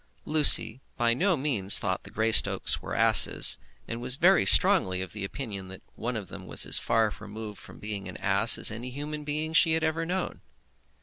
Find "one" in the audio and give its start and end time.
5.93-6.15